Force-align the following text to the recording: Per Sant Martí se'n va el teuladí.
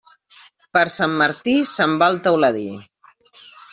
Per 0.77 0.81
Sant 0.93 1.13
Martí 1.21 1.55
se'n 1.73 1.95
va 2.05 2.11
el 2.15 2.21
teuladí. 2.29 2.67